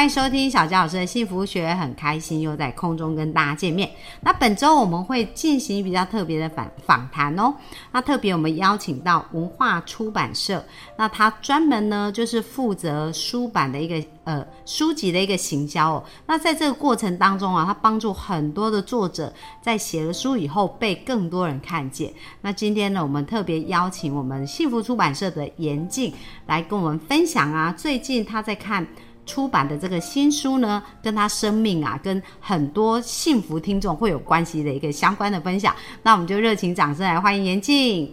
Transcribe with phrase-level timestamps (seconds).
[0.00, 3.86] 欢迎收听小佳老师的幸福学，很开心又在空中跟大家见面。
[4.22, 7.54] 那本周我们会进行比较特别的访访谈哦。
[7.92, 10.64] 那特别我们邀请到文化出版社，
[10.96, 16.04] 那他专门呢就是负责书版的一个呃书籍的一个行销哦。
[16.26, 22.10] 那在这个过程当中啊，他帮助很多的作者在写了书以后被更多人看见。
[22.40, 26.10] 那今天呢，我们特别邀请我们幸福出版社的严静
[26.46, 28.86] 来跟我们分享啊，最近他在看。
[29.30, 35.72] 出版的这个新书呢，跟他生命啊，跟很多幸福听众会有关系的一个相关的分享。
[36.02, 38.12] 那我们就热情掌声来欢迎严静。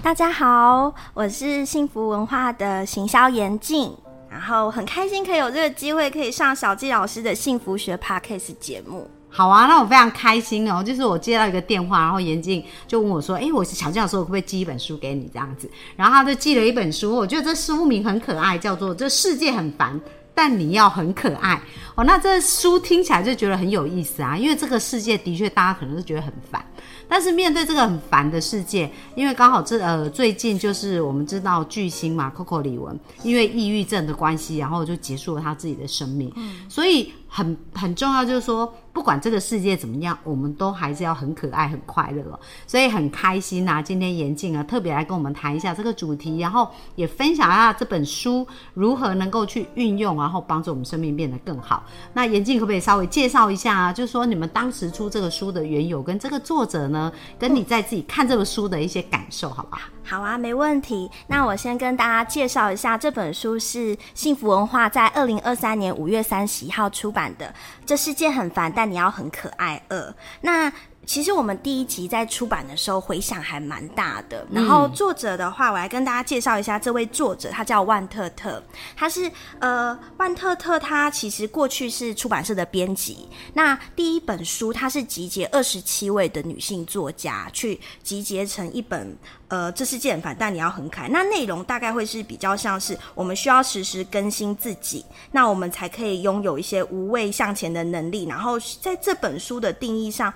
[0.00, 3.94] 大家好，我是幸福文化的行销严静，
[4.30, 9.06] 然后很开心可以有这个机会可以上小纪老师的幸福学 podcast 节目。
[9.28, 10.82] 好啊，那我非常开心哦。
[10.82, 20.00] 就是我接到一个电话，然后严静就问我说：“哎，我是小纪老师，我可不可以寄一本书给你这样子？”然后他就寄了一本书，我觉得这书名很可爱，叫做《这世界很烦》。
[20.34, 21.60] 但你要很可爱。
[21.94, 26.64] 哦，那这书听起来就觉得很有意思啊，因为这个世界的确大家可能是觉得很烦，
[27.08, 36.32] 但是面对这个很烦的世界，因为刚好这呃最近就是我们知道巨星嘛，Coco 李玟因为抑郁症的关系，然后就结束了他自己的生命，
[36.68, 38.72] 所以很很重要就是说。
[38.94, 42.38] 不管这个世界怎么样，我们都还是要很可爱、很快乐哦。
[42.64, 51.82] 所以很开心呐，今天严静啊特别来跟我们谈一下这个主题，然后也分享一下这本书如何能够去运用，然后帮助我们生命变得更好。
[52.12, 53.92] 那严静可不可以稍微介绍一下啊？
[53.92, 59.80] 就是说你们当时出这个书的缘由，跟这个作者呢，跟你在自己看这本书的一些感受，好不好？
[60.06, 61.10] 好啊，没问题。
[61.26, 67.54] 那我先跟大家介绍一下，这本书是幸福文化在二零二三年五月三十一号出版的。
[67.86, 69.80] 这世界很烦，但你要很可爱。
[69.88, 70.72] 二那。
[71.06, 74.46] 其实我们第一集在出版的时候回响还蛮大的。
[74.50, 78.62] 然后作者的话，我来跟大家介绍一下这位作者，他叫万特特。
[78.96, 83.28] 他是呃，万特特，他其实过去是出版社的编辑。
[83.52, 89.16] 那第一本书，他是集结二十七位的女性作家去集结成一本
[89.48, 91.08] 呃，这是剑反，但你要很可爱。
[91.08, 98.26] 那内容大概会是比较像是我们需要实时更新自己，那我们才可以拥有一些无畏向前的能力。
[98.26, 100.32] 然后在这本书的定义上。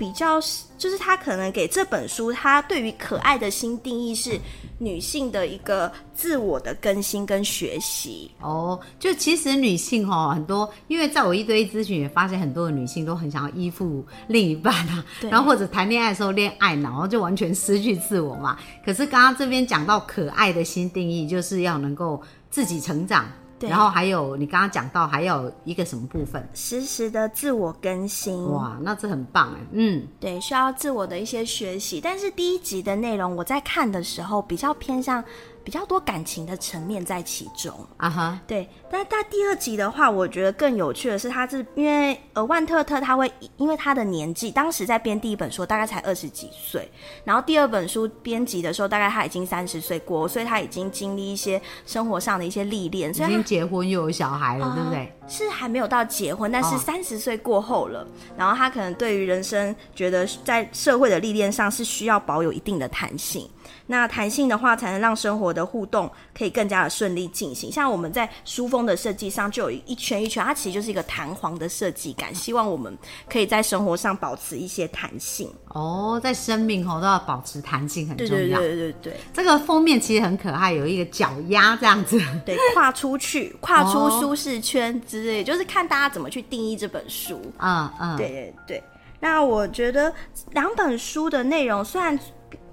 [0.00, 4.40] 比较是，就是他可能给这本书，他对于可爱的新定义是
[4.78, 8.80] 女性的一个自我的更新跟学习哦。
[8.98, 18.58] 就其实女性哈很多，因为在我一堆咨询也发现很多的女性都很想要依附另一半啊，然后或者谈恋爱的时候恋爱脑，然后就完全失去自我嘛。
[18.82, 23.30] 可是刚刚这边讲到可爱的新定义，就是要能够自己成长。
[23.68, 26.48] 然后还有你刚刚讲到还有一个什么部分？
[26.54, 28.50] 实时的自我更新。
[28.50, 29.66] 哇，那这很棒哎。
[29.72, 32.00] 嗯，对，需要自我的一些学习。
[32.00, 35.22] 但是第一集的内容我在看的时候比较偏向。
[35.62, 38.68] 比较多感情的层面在其中啊哈，对。
[38.90, 46.90] 但但第二集的话，我觉得更有趣的是，他是因为呃万特特他会因为他的年纪，当时在编第一本书大概才二十几岁，
[47.24, 55.12] 然后第二本书编辑的时候大概他已经三十岁过，所以他已经经历一些生活上的一些历练，已经结婚又有小孩了，对不对？
[55.28, 58.04] 是还没有到结婚，但是三十岁过后了，
[58.36, 63.48] 然后他可能对于人生觉得在社会的历练上是需要保有一定的弹性。
[63.90, 67.72] 那弹性的话，才能让生活的互动可以更加的顺利进行。
[67.72, 72.96] 像我们在书封的设计上，就有一圈一圈，它其实就是一个弹簧的设计感，希望我们
[73.28, 75.52] 可以在生活上保持一些弹性。
[75.70, 78.60] 哦，在生命哦都要保持弹性很重要。
[78.60, 79.20] 对对对对对。
[79.34, 82.16] 这个封面其实很可爱，有一个脚丫这样子。
[82.46, 87.42] 对，跨出去， 跨出舒适圈之类，就是看大家怎么去定义这本书。
[87.58, 88.16] 嗯嗯。
[88.16, 88.82] 对对对。
[89.18, 90.14] 那我觉得
[90.52, 92.16] 两本书的内容虽然。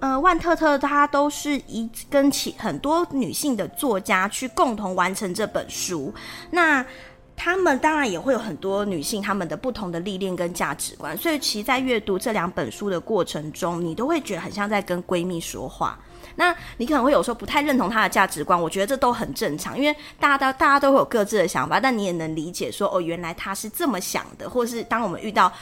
[0.00, 6.14] 呃，万特特他都是一跟其很多女性的作家去共同完成这本书。
[6.50, 6.84] 那
[7.36, 15.98] 他们当然也会有很多女性他们的不同的历练跟价值观，所以其实，在阅读这两本书的过程中，你都会觉得很像在跟闺蜜说话。
[16.36, 25.52] 那你可能会有时候不太认同她的价值观，我觉得这都很正常，因为大家都大家都会有各自的想法，但你也能理解说，哦，原来她是这么想的，或是当我们遇到。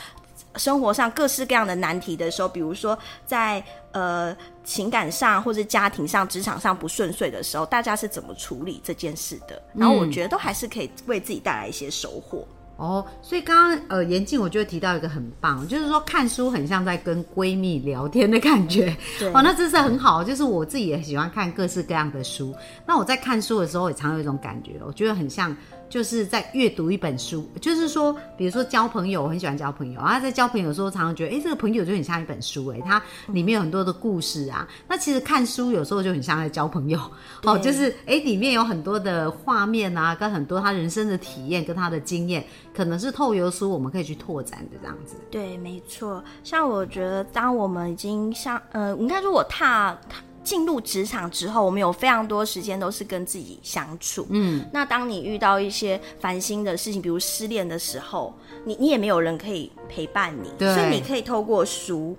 [0.59, 3.63] 生活上各式各样的难题的时候，比如说在
[3.93, 9.61] 呃情感上或者家庭上、职场上不顺遂的时候，大家是怎么处理这件事的？
[9.75, 12.47] 然后我觉得都还是可以为自己带来一些收获。
[12.77, 18.95] 哦，所以刚刚呃，严静我就提到一个很棒，就是说看书很像在跟闺蜜聊天的感觉。
[19.19, 22.55] 对哦，那这是很好，就是我自己也喜欢看各式各样的书。
[22.85, 25.57] 那我在看书的时候，也常有一种感觉，我觉得很像
[25.89, 27.49] 就是在阅读一本书。
[27.61, 34.67] 就是说，比如说交朋友，我很喜欢交朋友，然后在交朋友的时候，常常觉得，哎，这个朋友就很像一本书，哎，它里面有很多的故事啊。
[34.89, 36.99] 那其实看书有时候就很像在交朋友，
[37.45, 42.45] 哦，就是哎，里面有很多的画面啊，跟很多他人生的体验跟他的经验，
[42.75, 45.17] 可能是透由书我们可以去拓展的这样子。
[45.31, 46.23] 对，没错。
[46.43, 54.25] 像我觉得，当我们已经像呃，应该说我踏踏进入职场之后，我们有非常多时间都是跟自己相处。
[54.31, 58.33] 嗯，那当你遇到一些烦心的事情，比如失恋的时候，
[58.65, 62.17] 你你也没有人可以陪伴你，所以你可以透过书。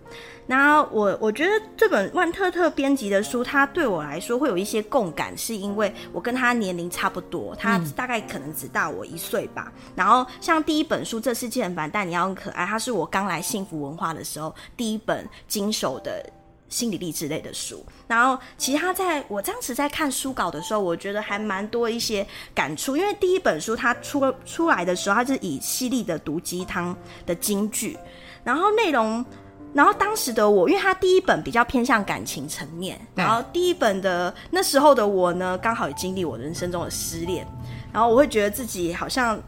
[0.50, 9.71] 那我我觉得这本万特特编辑的书，它对我来说会有一些共感，是因为我跟他年龄差不多，他大概可能只大我一岁吧。
[9.94, 16.25] 然后像第一本书《这世界很烦，但你要很可爱》，它是我刚来幸福文化的时候第一本经手的
[16.69, 17.86] 心理励志类的书。
[18.08, 27.98] 然后其实他在我当时在看书稿的时候，我觉得还蛮多一些感触，因为第一本书它出出来的时候，它是以犀利的毒鸡汤的金句，
[28.44, 29.25] 然后内容。
[29.74, 37.46] 然后当时的我，因为他第一本比较偏向感情层面，然后第一本的那时候的我呢，刚好也经历我人生中的失恋，
[37.94, 39.40] 然后我会觉得自己好像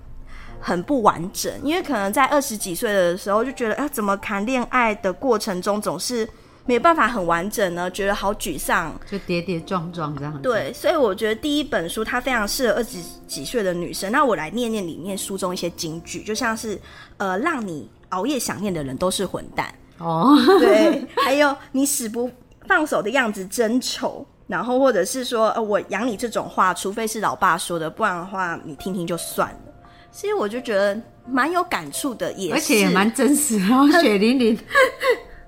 [0.59, 6.29] 很不完整，因为可能在二十几岁的时候就觉得，哎、怎么谈恋爱的过程中总是
[6.69, 7.89] 没有办法很完整呢？
[7.89, 14.11] 觉得好沮丧，就跌跌撞撞这样子。，对，所以我觉得第一本书它非常适合二十几岁的女生。
[14.11, 16.79] 那我来念念里面书中一些金句，就像是
[17.17, 22.29] 呃，让你熬夜想念的人都是混蛋，哦，对，还有你死不
[22.67, 24.23] 放手的样子真丑。
[24.45, 29.73] 然后或者是说，呃，我养你这种话，除非是老爸说的，不然的话你听听就算了。
[30.11, 30.95] 所以我就觉得
[31.25, 34.55] 蛮有感触的，也是而且也蛮真实，然后血淋淋。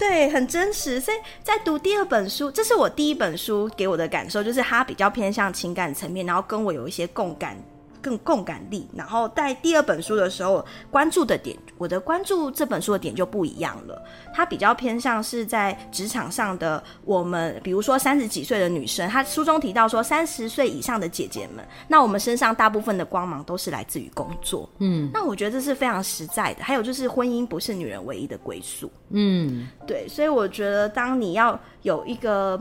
[0.01, 0.99] 对，很真实。
[0.99, 7.55] 所以在读第二本书，这是我第一本书给我的感受，就是它比较偏向情感层面，然后跟我有一些共感。
[8.01, 14.01] 更共感力，然后在第二本书的时候，关注的点，我的关注这本书的点就不一样了。
[14.33, 24.67] 它比较偏向是在职场上的我们，比如说三十几岁的女生，她书中提到说，三十岁以上的姐姐们，那我们身上大部分的光芒都是来自于工作。
[24.79, 26.63] 嗯，那我觉得这是非常实在的。
[26.63, 28.91] 还有就是，婚姻不是女人唯一的归宿。
[29.09, 32.59] 嗯，对，所以我觉得，当你要有一个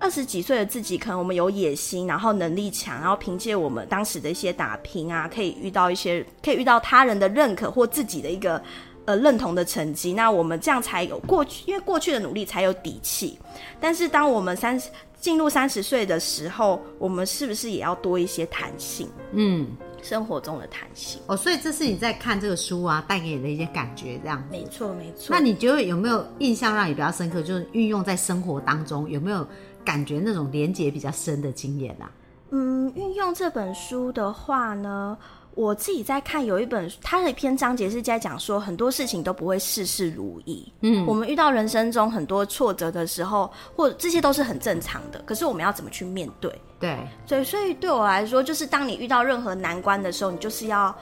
[0.00, 8.60] 二十几岁的自己，可能我们有野心，然后能力强，然后凭借我们当时的一些打拼啊，可以遇到一些，可以遇到他人的认可或自己的一个
[9.04, 13.38] 呃认同的成绩，那我们这样才有过去，因为过去的努力才有底气。
[13.78, 14.88] 但是当我们三十
[15.20, 19.06] 进入三十岁的时候，我们是不是也要多一些弹性？
[19.32, 19.68] 嗯，
[20.02, 21.20] 生活中的弹性。
[21.26, 24.42] 哦，所以这是你在看这个书啊带给你的一些感觉，这样。
[24.50, 25.26] 没错，没错。
[25.28, 27.42] 那你觉得有没有印象让你比较深刻？
[27.42, 29.46] 就是运用在生活当中，有没有
[29.84, 32.10] 感觉那种连接比较深的经验啊？
[32.50, 35.16] 嗯，运用这本书的话呢，
[35.54, 40.72] 我自己在看有一本，它的一篇章节是在讲说很多事情都不会事事如意。
[40.80, 45.22] 嗯，我们遇到人生中很多挫折的时候，或者这些都是很正常的。
[45.24, 46.52] 可是我们要怎么去面对？
[46.80, 50.92] 对，所以，所以对我来说，就是当你遇到任何难关的时候，你就是要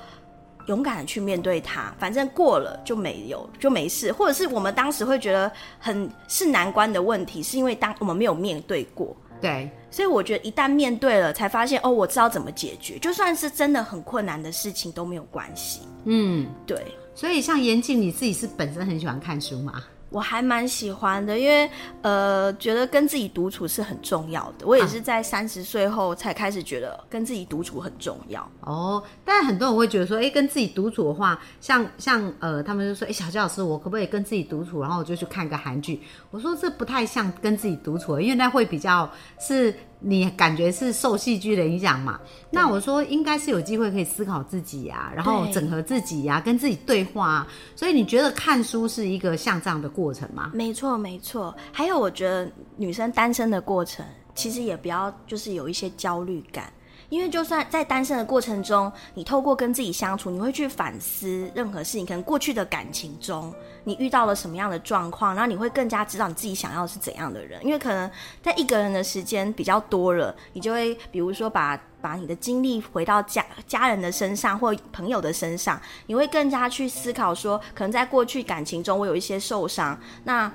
[0.68, 1.92] 勇敢的去面对它。
[1.98, 4.10] 反正过了就没有，就没事。
[4.12, 9.14] 或者是我们当时会觉得很是难关的问题，是因为当我们没有面对过。
[9.40, 12.98] 对，所以我觉得一旦面对了，才发现哦，我知道怎么解决。
[12.98, 15.82] 就算是真的很困难的事情都没有关系。
[16.06, 16.84] 嗯，对
[17.14, 19.84] 所以像严静，你自己是本身很喜欢看书嘛？
[20.10, 21.68] 我还蛮喜欢的，因为
[22.02, 24.66] 呃，觉得跟自己独处是很重要的。
[24.66, 28.48] 我也是在三十岁后才开始觉得跟自己独处很重要。
[28.60, 34.80] 哦，但很多人会觉得说，哎、跟自己独处的话，像像呃，他们就说，哎、小焦老师，我可不可以跟自己独处？
[34.80, 36.00] 然后我就去看个韩剧。
[36.30, 42.20] 我说这不太像跟自己独处，因为那会比较是你感觉是受戏剧的影响嘛。
[42.50, 47.48] 那我说应该是有机会可以思考自己呀、然后整合自己呀、跟自己对话、啊。
[47.74, 50.50] 所以你觉得看书是一个像这样的过程吗？
[50.54, 51.54] 没错，没错。
[51.72, 56.72] 还有，我觉得女生单身的过程，其实也不要就是有一些焦虑感。
[57.08, 63.52] 因为就算在单身的过程中，你透过跟自己相处，你会去反思任何事情，可能过去的感情中
[63.84, 67.64] 你遇到了什么样的状况，然后你会更加知道你自己想要是怎样的人。
[67.64, 68.10] 因为可能
[68.42, 80.52] 在一个人的时间比较多了，你就会比如说把把你的精力回到家家人的身上或朋友的身上，你会更加去思考说，可能在过去感情中我有一些受伤，那。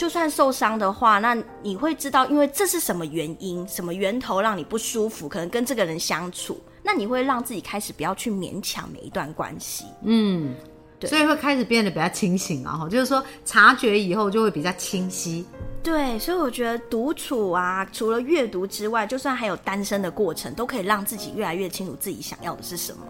[0.00, 6.58] 就算受伤的话，那你会知道，因为这是什么原因、什么源头让你不舒服，可能跟这个人相处。
[6.82, 9.84] 那那你会让自己开始不要去勉强每一段关系。
[10.02, 10.52] 嗯，
[10.98, 15.46] 对所以会开始变得比较清醒啊，哈，就是说察觉以后就会比较清晰。
[15.84, 23.06] 对，所以我觉得独处啊，除了阅读之外，就算还有单身的过程，都可以让自己越来越清楚自己想要的是什么。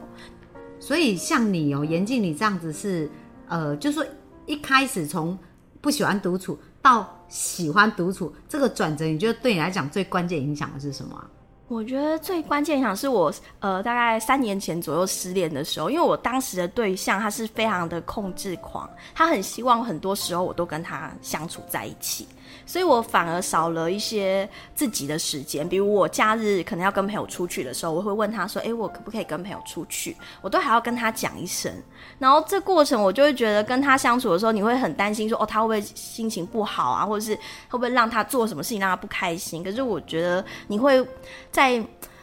[0.78, 3.11] 所以像你哦，严静，你这样子是，
[3.49, 4.06] 呃，就是说
[4.44, 5.38] 一开始从
[5.80, 11.25] 不喜欢独处到喜欢独处，这个转折，你觉得对你来讲最关键影响的是什么？
[11.68, 22.26] 我觉得最关键影响是我呃大概三年前左右失恋的时候，因为我当时的对象他是非常的控制狂，他很希望很多时候我都跟他相处在一起，
[22.66, 25.69] 所以我反而少了一些自己的时间。
[25.69, 31.73] 比如我假日可能要跟朋友出去的时候，我会问他说：“诶，我可不可以跟朋友出去？”我都还要跟他讲一声。
[32.19, 37.04] 然后这过程我就会觉得跟他相处的时候，你会很担心说：“哦，他会不会心情不好啊？
[37.04, 37.35] 或者是
[37.69, 41.07] 会不会让他做什么事情让他不开心？”可是我觉得你会
[41.50, 41.83] 在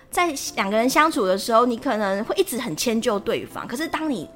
[0.10, 3.68] 在两个人相处的时候，你可能会一直很迁就对方。
[3.68, 4.30] 可是当你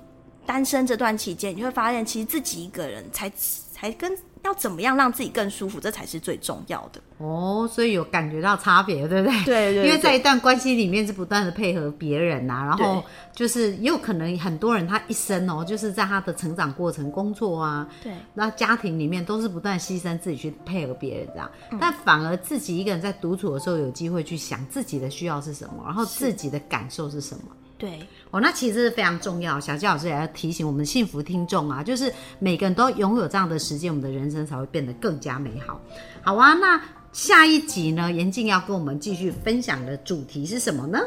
[0.46, 3.32] 单身这段期间，你会发现，其实自己一个人才
[3.72, 4.12] 才跟
[4.44, 7.02] 要怎么样让自己更舒服，这才是最重要的。
[7.18, 9.44] 哦，所以有感觉到差别，对不对？
[9.46, 27.44] 对对因为在一段关系里面是不断的配合别人呐、然后就是也有可能很多人他一生哦，就是在他的成长过程、工作啊，对那家庭里面都是不断牺牲自己去配合别人这样，但反而自己一个人在独处的时候，有机会去想自己的需要是什么，然后自己的感受是什么。
[27.82, 29.60] 对哦，那其实是非常重要。
[29.60, 35.82] 小纪老师也要提醒我们幸福听众啊，就是每个人都拥有这样的时间，我们的人生才会变得更加美好。
[36.22, 36.80] 好啊，那
[37.12, 41.00] 下一集呢，严静要跟我们继续分享的主题是什么呢？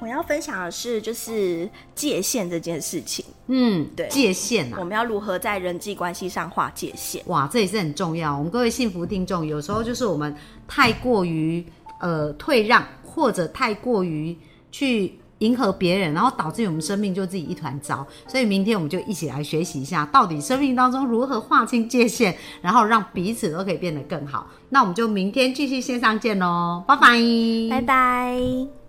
[0.00, 4.84] 我要分享的是，就是界限这件事情，嗯，对界限啊我。
[4.84, 7.22] 们要如何在人际关系上划界限？
[7.26, 8.36] 哇，这也是很重要。
[8.36, 10.34] 我们各位幸福听众，有时候就是我们
[10.68, 11.64] 太过于
[12.00, 14.36] 呃退让，或者太过于
[14.70, 18.06] 去迎合别人，然后导致我们生命就自己一团糟。
[18.26, 24.46] 所以明天我们就一起来学习一下，到底生命当中如何划清界限，然后让彼此都可以变得更好。
[24.70, 27.18] 那我们就明天继续线上见喽，拜拜，
[27.70, 28.83] 拜拜。